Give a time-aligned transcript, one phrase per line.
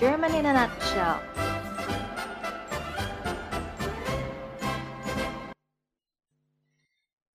[0.00, 1.20] German in a Nutshell.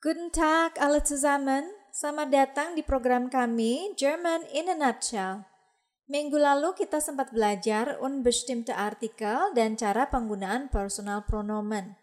[0.01, 1.69] Guten Tag alle zusammen.
[1.93, 5.45] Selamat datang di program kami German in a Nutshell.
[6.09, 11.93] Minggu lalu kita sempat belajar unbestimmte Artikel dan cara penggunaan personal pronomen.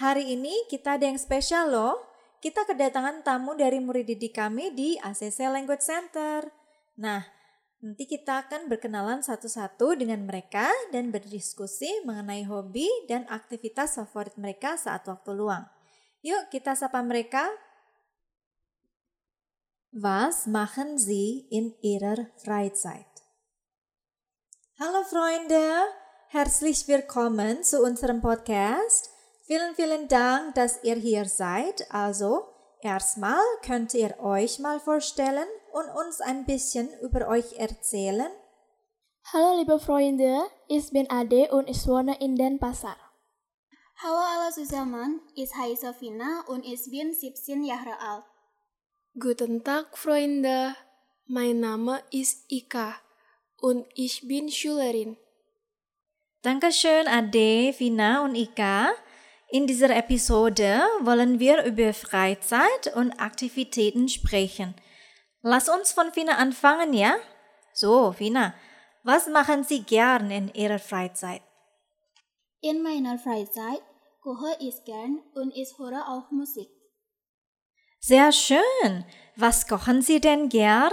[0.00, 2.00] Hari ini kita ada yang spesial loh.
[2.40, 6.48] Kita kedatangan tamu dari murid didik kami di ACC Language Center.
[6.96, 7.37] Nah,
[7.78, 14.74] nanti kita akan berkenalan satu-satu dengan mereka dan berdiskusi mengenai hobi dan aktivitas favorit mereka
[14.74, 15.66] saat waktu luang.
[16.26, 17.46] Yuk kita sapa mereka.
[19.94, 23.08] Was machen Sie in Ihrer Freizeit?
[24.78, 25.90] Hallo Freunde,
[26.28, 29.10] herzlich willkommen zu unserem Podcast.
[29.48, 31.88] Vielen, vielen Dank, dass ihr hier seid.
[31.90, 38.30] Also, erstmal könnt ihr euch mal vorstellen und uns ein bisschen über euch erzählen.
[39.32, 42.96] Hallo liebe Freunde, ich bin Ade und ich wohne in Denpasar.
[44.02, 48.24] Hallo alle zusammen, ich heiße Fina und ich bin 17 Jahre alt.
[49.18, 50.74] Guten Tag Freunde,
[51.26, 52.94] mein Name ist Ika
[53.60, 55.16] und ich bin Schülerin.
[56.42, 58.92] Dankeschön, Ade, Vina und Ika.
[59.50, 64.74] In dieser Episode wollen wir über Freizeit und Aktivitäten sprechen.
[65.40, 67.16] Lass uns von Vina anfangen, ja?
[67.72, 68.52] So, Vina,
[69.04, 71.40] was machen Sie gern in Ihrer Freizeit?
[72.60, 73.80] In meiner Freizeit
[74.20, 76.68] koche ich gern und ich höre auch Musik.
[78.00, 79.06] Sehr schön.
[79.36, 80.92] Was kochen Sie denn gern?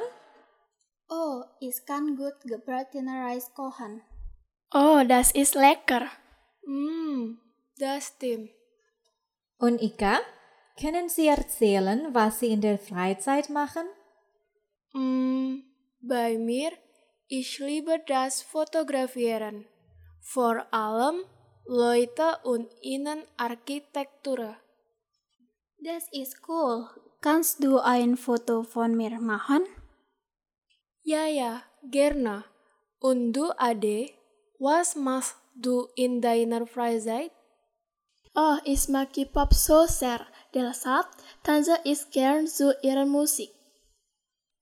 [1.09, 4.01] Oh, ich kann gut gebratene Reis kochen.
[4.73, 6.07] Oh, das ist lecker.
[6.65, 7.39] Mmm,
[7.77, 8.51] das stimmt.
[9.57, 10.19] Und Ika,
[10.79, 13.87] können Sie erzählen, was Sie in der Freizeit machen?
[14.93, 15.63] Mm,
[16.01, 16.71] bei mir,
[17.27, 19.65] ich liebe das Fotografieren.
[20.21, 21.23] Vor allem
[21.65, 24.55] Leute und Innenarchitektur.
[25.79, 26.87] Das ist cool.
[27.21, 29.63] Kannst du ein Foto von mir machen?
[31.01, 32.43] Ja, ja, gerne.
[32.99, 34.11] Und du, Ade,
[34.59, 37.31] was machst du in deiner Freizeit?
[38.35, 40.19] Oh, ich mag K-Pop so sehr.
[40.53, 41.07] Deshalb
[41.43, 43.49] tanze ich gern zu ihrer Musik.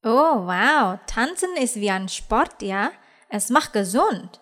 [0.05, 0.99] Oh, wow.
[1.09, 2.93] Tanzen ist wie ein Sport, ja?
[3.29, 4.39] Es macht gesund.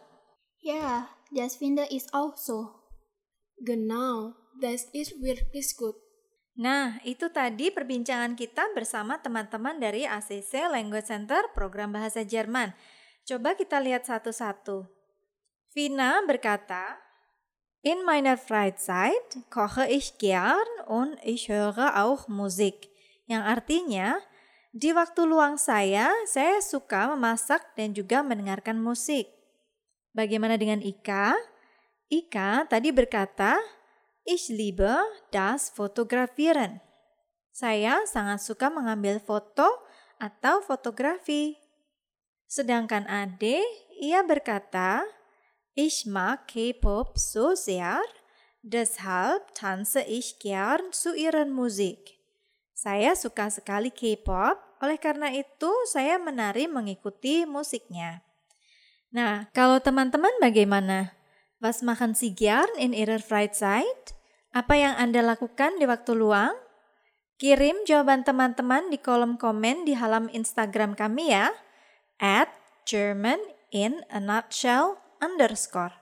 [0.60, 2.76] Ja, das finde ich auch so.
[3.64, 5.96] Genau, das ist wirklich gut.
[6.60, 12.76] Nah, itu tadi perbincangan kita bersama teman-teman dari ACC Language Center program bahasa Jerman.
[13.24, 14.92] Coba kita lihat satu-satu.
[15.72, 17.00] Vina berkata,
[17.82, 22.94] In meiner Freizeit koche ich gern und ich höre auch Musik.
[23.26, 24.08] Yang artinya,
[24.70, 29.26] di waktu luang saya, saya suka memasak dan juga mendengarkan musik.
[30.14, 31.34] Bagaimana dengan Ika?
[32.06, 33.58] Ika tadi berkata,
[34.30, 34.94] Ich liebe
[35.34, 36.86] das Fotografieren.
[37.50, 39.66] Saya sangat suka mengambil foto
[40.22, 41.58] atau fotografi.
[42.46, 43.66] Sedangkan Ade,
[43.98, 45.02] ia berkata,
[45.72, 48.04] Ich mag K-Pop so sehr,
[48.60, 52.20] deshalb tanze ich gern zu ihren Musik.
[52.76, 58.20] Saya suka sekali K-pop, oleh karena itu saya menari mengikuti musiknya.
[59.16, 61.16] Nah, kalau teman-teman bagaimana?
[61.64, 64.18] Was machen Sie gern in Ihrer Freizeit?
[64.52, 66.52] Apa yang Anda lakukan di waktu luang?
[67.40, 71.54] Kirim jawaban teman-teman di kolom komen di halaman Instagram kami ya,
[72.20, 72.52] at
[72.84, 73.40] German
[73.72, 75.96] in a nutshell underscore.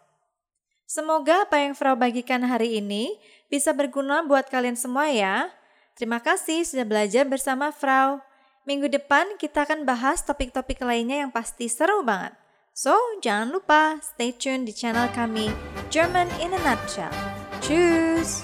[0.89, 5.53] Semoga apa yang Frau bagikan hari ini bisa berguna buat kalian semua ya.
[5.93, 8.23] Terima kasih sudah belajar bersama Frau.
[8.65, 12.33] Minggu depan kita akan bahas topik-topik lainnya yang pasti seru banget.
[12.73, 15.51] So, jangan lupa stay tune di channel kami
[15.91, 17.11] German in a Nutshell.
[17.59, 18.41] Tschüss!